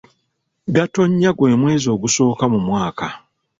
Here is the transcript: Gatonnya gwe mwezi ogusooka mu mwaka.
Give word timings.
Gatonnya 0.75 1.31
gwe 1.37 1.49
mwezi 1.61 1.87
ogusooka 1.95 2.43
mu 2.53 2.59
mwaka. 2.67 3.07